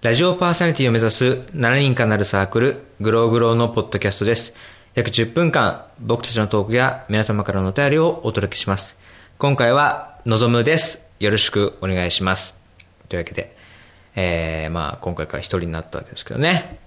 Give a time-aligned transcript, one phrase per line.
[0.00, 4.54] ラジオパーソナリティを目指す7人かなるサークル、グローグローのポッドキャストです。
[4.94, 8.96] 約10分間、僕たちのトークや皆様からのお便りをお届けします。
[9.38, 11.00] 今回は、のぞむです。
[11.18, 12.54] よろしくお願いします。
[13.08, 13.56] というわけで、
[14.14, 16.78] えー、まあ、今回から一人になったわけですけどね。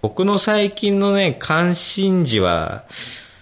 [0.00, 2.84] 僕の最近のね、関心事は、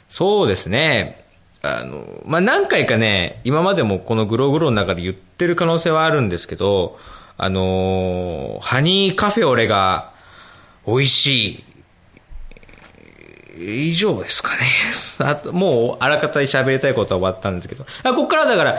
[0.08, 1.24] そうですね、
[1.62, 6.98] あの、まあ、何回かね、今までもこのグローグローの中で言っててる可能性はあるんですけど、
[7.36, 10.12] あのー、ハニーカフェオレが
[10.86, 11.64] 美味しい。
[13.88, 14.66] 以上ですかね。
[15.18, 17.86] あともう、あらかた喋りたいことは終わったんですけど。
[18.02, 18.78] あ、こっからだから、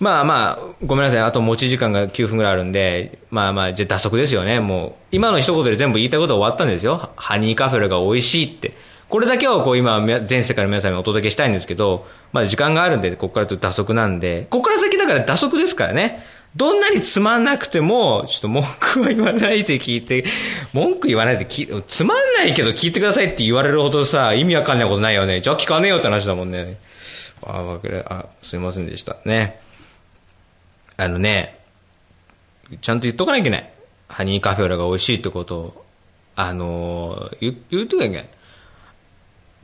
[0.00, 1.20] まあまあ、ごめんなさい。
[1.20, 4.60] あと持ち時間が9分ぐらいあるんで、まあまあ、じゃあ打足ですよね。
[4.60, 7.10] もう、今の一言で全部言いたいことは終わったんですよ。
[7.16, 8.76] ハニーカフェオレが美味しいって。
[9.14, 16.26] これだけをこう今、全世界の皆さんにお届けしたいんですけど、まあ時間があるんで、ここからちょっと打足なんで、ここから先だから打足ですからね。
[16.56, 20.24] どんなにつまんなくても、ちょっと文句は言わないで聞いて、
[20.72, 25.40] 文句言わないで聞つまんないけど聞いてくださいって言われるほどさ、意味わかんないことないよね。
[25.40, 26.78] じゃあ聞かねえよって話だもんね。
[27.44, 28.04] あ、わかる。
[28.12, 29.18] あ、すいませんでした。
[29.24, 29.60] ね。
[30.96, 31.60] あのね、
[32.80, 33.70] ちゃんと言っとかなきゃいけない。
[34.08, 35.84] ハニーカフェオレが美味しいってことを、
[36.34, 38.34] あの言、言っとかなきゃいけない。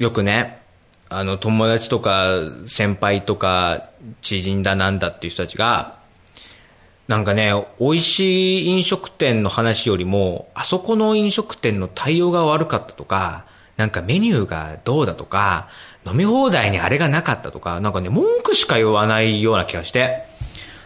[0.00, 0.62] よくね、
[1.10, 3.90] あの、友達とか、先輩とか、
[4.22, 5.98] 知人だなんだっていう人たちが、
[7.06, 13.44] なんかね、美味しい飲食店の話よりも、あそこの飲食店の対応が悪かったとか、
[13.76, 15.68] なんかメニューがどうだとか、
[16.06, 20.24] 飲み放題にあれがなかったとか、なんかね、文句しか言わないような気がして。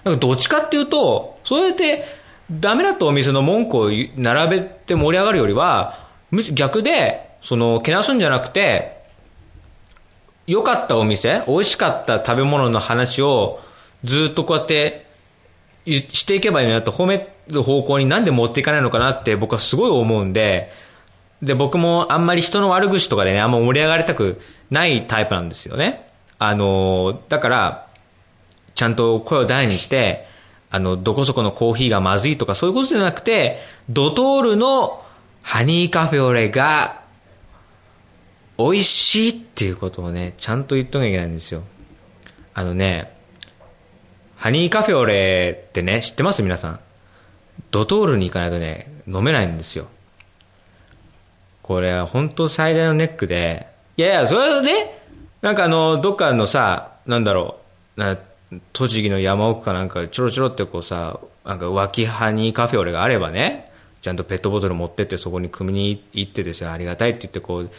[0.02, 2.04] なんかどっちかっていうと、そうやって、
[2.50, 8.93] ダメだったお店の文句を並べて盛り上がるよりは、むし逆で、その、けなすんじゃなくて、
[10.46, 13.60] 良かったお店、美味しかった食べ物の話を
[14.04, 15.06] ずっとこうやって
[15.86, 20.72] していけばいいなと褒める方向になんで持っていかないのかなって僕はすごい思うんで、
[21.42, 24.40] で、僕もあんまり人の悪口とかでね、あんま盛り上がりたく
[24.70, 26.08] ないタイプなんですよね。
[26.38, 27.86] あの、だから、
[28.74, 30.26] ちゃんと声を大にして、
[30.70, 35.02] あの、どこそこのコーヒーがまずいとかそういうことじゃなくて、ドトールの
[35.42, 37.03] ハニーカフェオレが
[38.56, 41.62] 美味しいっていうことをね、ちゃんと言っとなきゃいけないんですよ。
[42.54, 43.16] あのね、
[44.36, 46.42] ハニーカフェオレってね、知ってます？
[46.42, 46.80] 皆さん。
[47.70, 49.86] ドトールに行かないとね、飲めないんですよ。
[51.62, 53.66] これは本当最大のネックで、
[53.96, 55.02] いやいや、それで、
[55.40, 57.56] なんかあの、どっかのさ、なんだろ
[57.96, 58.18] う、な
[58.72, 63.72] 栃木の山奥かなんかちょろちょろってこうさ、なんか脇ハニーカフェオレがあればね、
[64.02, 67.70] ちゃんとペットボトル持ってってそこに組みに行ってですよ、ありがたいって言ってこう、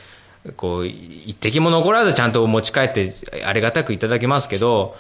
[0.58, 3.14] こう、一滴も残らずちゃんと持ち帰って
[3.46, 4.96] ありがたくいただきますけど、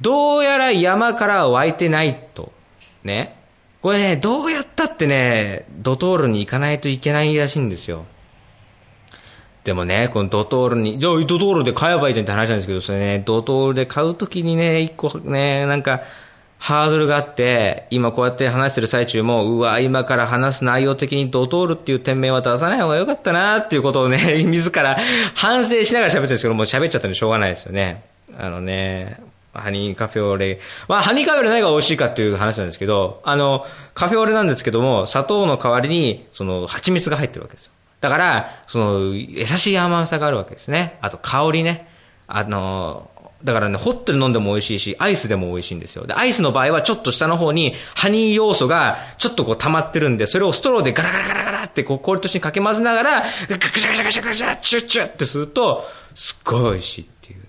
[0.00, 2.52] どうやら山から湧いてないと。
[3.04, 3.36] ね。
[3.80, 8.04] これね、どうやったってね、ドトールに行かないといけないらしいんですよ。
[9.64, 16.02] でもね、このドトールに、じゃあドトールで買えばいいじゃんって話なんですけど、それね、ドトールで買うときにね、一個ね、なんか、
[16.62, 24.96] ハードルがあって、今こうやって話してる最中も、うわ、今から話す内容的にドトールっていう店名は出さない方が良かったなっていうことをね、 自ら
[25.34, 28.04] 反省しながら喋ってるんですけど、もう喋っちゃったんでしょうがないですよね。
[28.38, 29.18] あのね、
[29.52, 30.60] ハニーカフェオレ。
[30.86, 37.72] まあ、ハニーカフェオレ何が美味しいかっていう話なんですけど、あの、カフェオレなんですけども、砂糖の代わりに、その、蜂蜜が入ってるわけですよ。
[38.00, 40.96] だから、その、優しい甘さがあるわけですね。
[41.00, 41.88] あと、香りね。
[42.28, 43.10] あの、
[43.44, 46.06] だからね、ホットで飲んでも美味しいし、アイスでも美味しいんですよ。
[46.06, 57.46] で、アイスの場合はちょっと下の方にハニー要素がちょっとこう溜まってるんで、それをストローでガラガラガラガラってこう氷としてかけ混ぜながら、ガシャガシャガシャガシャ、チュッチュッってすると、すっごい美味しいっていうね。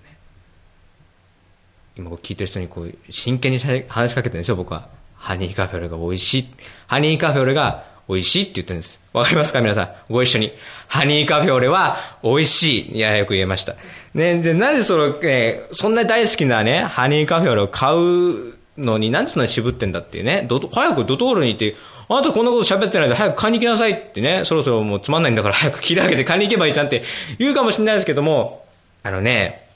[1.96, 4.88] 今こう聞いてる人にこう、真剣に話しかけてるんですよ、僕は。
[5.16, 6.48] ハニーカフェオレが美味しい。
[6.86, 9.00] ハニーカフェオレが美味しいって言ってるんです。
[9.12, 10.12] わかりますか皆さん？
[10.12, 10.52] ご一緒に。
[10.88, 12.96] ハニーカフェオレは美味しい。
[12.96, 13.76] いや、よく言えました。
[14.12, 20.44] ね、で、なぜその、えー、そんな大好きなね、ハニーカフェオレを買うのになんでそんな渋ってんだっていうね。
[20.48, 21.76] ド早くドトールに行って、
[22.08, 27.02] あなたこんなこと喋ってないで早く買いに行きなさいってね、そろそろもうつまんないんだから早く切り上げて買いに行けばいいじゃんって
[27.38, 28.66] 言うかもしれないですけども、
[29.02, 29.68] あのね、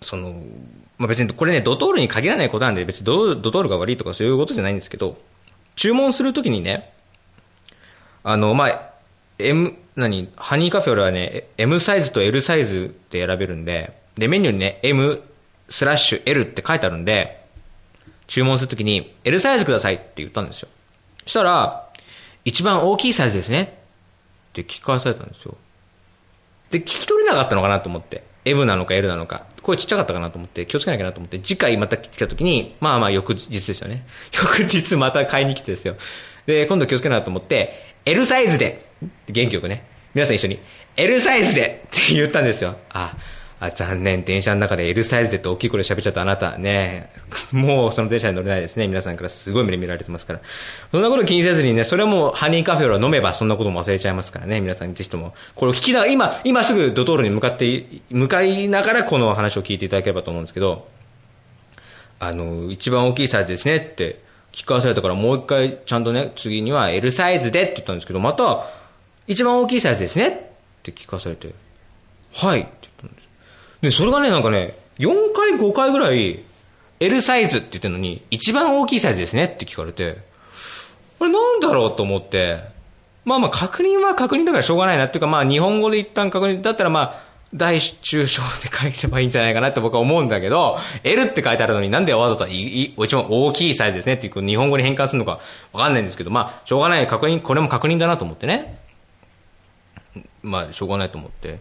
[0.00, 0.34] その、
[0.98, 5.16] まあ、別にこれね、ドトールに限らないことなんで、別にドドトールが悪いとかそういうことじゃないんですけど、
[5.76, 6.92] 注文するときにね、
[8.24, 8.90] あの、まあ、
[9.38, 15.22] M、何、ハニーカフェオレはね、M サイズと L サイズで選べるんで、で、メニューにね、M
[15.68, 17.44] スラッシュ L って書いてあるんで、
[18.26, 20.68] 注文するときに、L サイズくださいって言ったんですよ。
[21.26, 21.90] したら、
[22.44, 23.78] 一番大きいサイズですね
[24.50, 25.56] って聞かされたんですよ。
[26.70, 28.24] で、聞き取れなかったのかなと思って。
[28.44, 34.06] M なのか L なのか、声ちっちゃかったかなと思って気をつけなきゃなと思って、次回また来た時に、まあまあ翌日ですよね。
[34.34, 35.96] 翌日また買いに来てですよ。
[36.46, 38.86] で、今度気をつけなと思って、L サイズで、
[39.28, 39.84] 元気よくね、
[40.14, 40.60] 皆さん一緒に、
[40.96, 41.84] L サイズで。
[41.86, 42.76] って言ったんですよ。
[42.90, 43.16] あ、
[43.60, 45.38] あ残念、電車の中で L サイズで。
[45.38, 47.10] って大きい声で喋っちゃったあなた、ね、
[47.52, 48.86] もうその電車に乗れないですね。
[48.88, 50.40] 皆さんからすごい目で見られてますから。
[50.92, 54.60] そんなこと気にせずにね、それもうハニーカフェを飲めばそんなことも忘れちゃいますからね。
[54.60, 60.86] 皆さんぜひとも、これを聞きながら、今、今すぐドトールに向かって、向かいながらこの話を聞いていただければと思うんですけど、
[62.20, 63.76] あの、一番大きいサイズですね。
[63.76, 64.22] って
[64.54, 68.66] 聞かされたからもう一回ちゃんとね、次には L サイズでって言ったんですけど、また、
[69.26, 70.32] 一番大きいサイズですねっ
[70.82, 71.52] て聞かされて、
[72.32, 73.28] はいって言ったんです。
[73.82, 76.44] で、それがね、なんかね、4回、5回ぐらい、
[77.00, 80.18] L サイズって言ってるのに、一番大きいサイズですねって聞かれて、
[81.18, 82.62] これなんだろうと思って、
[83.24, 87.23] まあまあ確認は確認だからしょうがないなっていうか、まあ日本語で一旦確認、だったらまあ、
[87.54, 95.40] 大中小で書いてばいいんじゃないかなって僕は思うんだけど、L って書いてあるのになんでわざと一番大きいサイズですねっていう日本語に変換するのか
[95.72, 98.80] わかんないんですけど、まあしょうがない確認、これも確認だなと思ってね。
[100.42, 101.60] まあしょうがないと思って。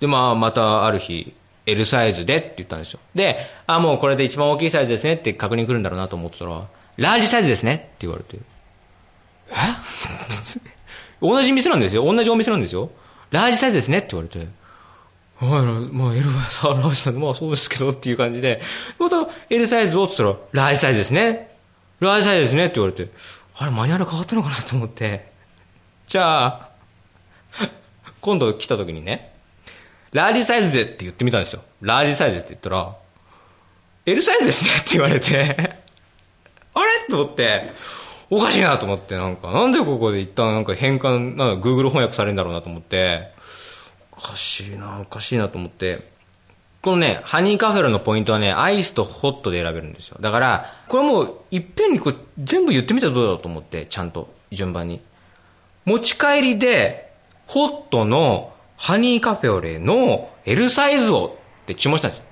[0.00, 1.34] で、まあまたある日、
[1.66, 3.00] L サイズでって言ったんですよ。
[3.14, 6.66] で、あ、もうこれで一番大きいサイズですねって確認来るんだろうなと思ってたら、
[6.96, 8.38] ラージサイズですねって言われて。
[9.50, 9.54] え？
[11.20, 12.04] 同じ店なんですよ。
[12.04, 12.90] 同じお店なんですよ。
[13.30, 14.46] ラージサイズですねって言われて。
[15.40, 18.62] はい、まあ L はさ、ラージなんで、まあそうですけどっていう感じで、
[18.98, 21.56] また L サイズをって言ったら、ラージサイズですね。
[22.00, 23.10] ラージサイズですねって言われて、
[23.56, 25.32] あれ、マニュアル変わったのかなと思って。
[26.06, 26.68] じゃあ、
[28.20, 29.34] 今度来た時にね、
[30.12, 31.62] ラージサイズでって言ってみたんですよ。
[31.80, 32.96] ラージサイズって言ったら、
[34.06, 35.56] L サイズですねって言われて。
[36.74, 36.88] あれ？
[37.10, 37.72] と思って、
[38.30, 43.33] おかしいなと思って、なんか、なんでここで一旦なんか変換、なんか Google 翻訳されるんだろうなと思って、
[44.16, 46.12] おかしいな、おかしいなと思って、
[46.82, 50.18] このね、ハニーカフェラのポイントはね、アイスとホットで選べるんですよ。
[50.20, 55.00] だから、これもう、いっぺんにこれ全部言ってみたらどうだろうと思って、ちゃんと、順番に。
[55.86, 57.12] 持ち帰りで、
[57.46, 62.24] ホットのハニーカフェオレの L サイズをって注文したんですよ。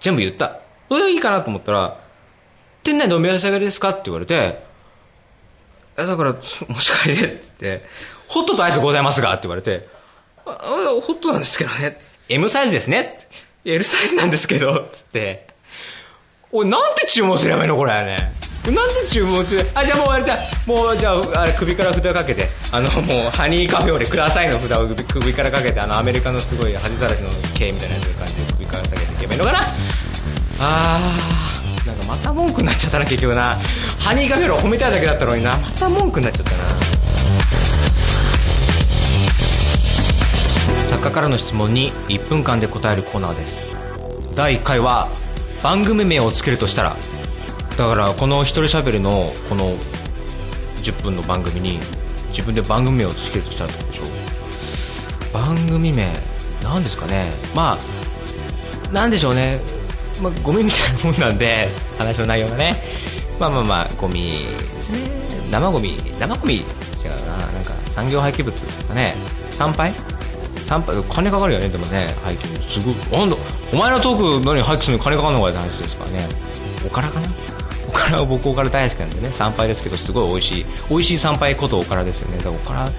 [0.00, 0.60] 全部言った。
[0.88, 2.00] それはいいかなと思ったら、
[2.82, 4.62] 店内でお召し上がりですかって言われて、
[5.96, 6.40] え、だから、持
[6.78, 7.86] ち帰りでって言って、
[8.28, 9.88] ホットとアイスございますがって言われて、
[10.46, 11.98] あ、ホットなんですけどね。
[12.28, 13.18] M サイズですね。
[13.64, 15.46] L サイズなんですけど、つって。
[16.52, 18.32] おい、なんて注文すればいいのこれね。
[18.64, 19.60] なんで注文する？
[19.74, 29.58] あじゃあもうあれだもうじゃああれ首から札かけてあのもうハニーカフェオレくださいの札を首からかけてあのアメリカのすごい恥さらしの刑みたいな感じで首から下げていけばいいのかな
[30.60, 33.56] あーなんかまた文句になっちゃったな結局な
[34.00, 36.56] ハニーカフェオレ褒めたいだけだったのになまた文句になっちゃったな
[41.04, 44.34] 家からの質問に1分間で答えるコーナーです。
[44.34, 45.08] 第1回は
[45.62, 46.96] 番組名をつけるとしたら
[47.76, 49.74] だからこの一人しゃべりのこの
[50.82, 51.78] 10分の番組に
[52.28, 55.32] 自分で番組名をつけるとしたらどうでしょう？
[55.34, 56.10] 番組名
[56.62, 57.30] なんですかね？
[57.54, 59.60] まあなんでしょうね、
[60.22, 61.68] まあ、ゴミみたいなもんなんで
[61.98, 62.74] 話の内容がね。
[63.38, 64.38] まあまあまあゴミで
[64.80, 65.50] すね。
[65.50, 67.36] 生ゴミ生ゴミ違うな。
[67.36, 69.14] なんか産業廃棄物ですかね。
[69.50, 69.92] 参拝
[70.66, 71.68] 参拝金かかるよね。
[71.68, 73.20] でもね廃棄物すごい。
[73.20, 73.36] なんだ
[73.72, 76.28] お前のトーク何廃棄するのに金かかるのかって話ですからね。
[76.86, 77.28] おからかな？
[77.88, 79.30] おからは僕おから大好きなんでね。
[79.30, 80.64] 参拝ですけどすごい美味しい。
[80.90, 82.38] 美味しい参拝ことおからですよね。
[82.38, 82.90] だからおから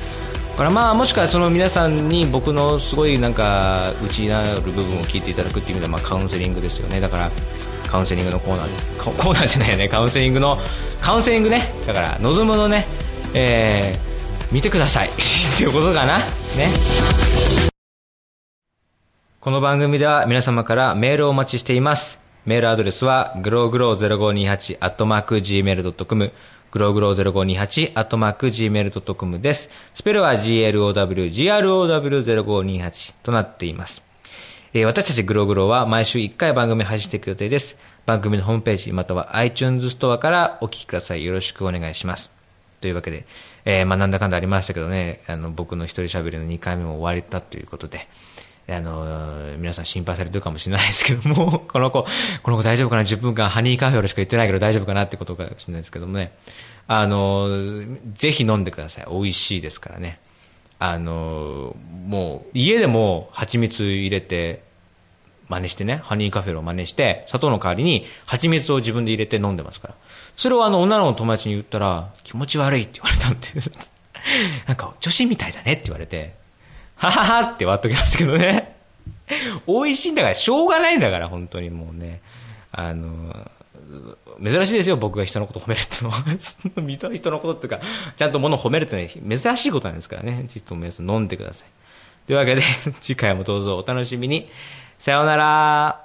[0.57, 7.01] からまあもしくはその皆さんに僕のすごいなんか内になる部分を聞いていただくっていう意味ではまあカウンセリングですよね。
[7.01, 7.31] だから
[7.87, 8.67] カウンセリングのコーナー。
[8.67, 8.73] で
[9.03, 9.89] コーナーじゃないよね。
[9.89, 10.57] カウンセリングの
[11.01, 11.67] カウンセリングね。
[11.85, 12.85] だから望むのね。
[13.33, 14.14] えー、
[14.51, 15.11] 見てくださいっ
[15.57, 16.23] ていうことかなね
[19.39, 26.31] この番組では皆様からメールをお待ちしていますメールアドレスは、グローグロー0528アットマーク Gmail.com、
[26.71, 29.67] グローグロー0528アットマーク Gmail.com です。
[29.95, 30.93] スペルは GLOW、
[31.31, 34.03] GROW0528 となっています。
[34.75, 37.77] えー、私たちグローグローは毎週1回番組配信していく予定です。
[38.05, 41.25] 番組のホームページまたは iTunes ストアからお聞きください。
[41.25, 42.34] よろしくお願いします。
[42.85, 43.25] というわけで、
[43.65, 48.07] えー、まあなんだかんだありましたけどね、あの僕の一人喋りの2回目も終わりたということで、
[48.67, 52.05] あの、皆さん心配されてるかもしれないですけども、 この子、
[52.43, 56.31] この子大丈夫かな ?10 分間ハニーカフェオレしか言ってないけど大丈夫かなってことかもしれないですけどもね。
[56.87, 57.49] あの、
[58.13, 59.05] ぜひ飲んでください。
[59.09, 60.19] 美味しいですからね。
[60.77, 61.75] あの、
[62.05, 64.61] もう、家でも蜂蜜入れて、
[65.47, 69.95] 真似してね、ハニーカフェオレを真似して、砂糖の代わりに蜂蜜を自分で入れて飲んでますから。
[70.35, 73.71] それをあの、女の子の友達に言ったら、気持ち悪いって言われたんです、
[74.67, 76.35] なんか、女子みたいだねって言われて、
[76.95, 78.75] はははって割っときましたけどね。
[79.67, 82.21] 美味しいんだから、しょうがないんだから、本当にもうね。
[82.71, 83.49] あの、
[84.43, 86.23] 珍しいですよ、僕が人のこと褒めるっていうのは。
[87.15, 87.79] 人のことっていうか、
[88.15, 90.45] ちゃんと物を褒めるってのは珍しいことなんですからね。
[90.49, 91.67] ちょっと皆さん飲んでください。
[92.27, 92.63] というわけで、
[93.01, 94.49] 次回もどうぞお楽しみに。
[95.05, 96.04] さようなら。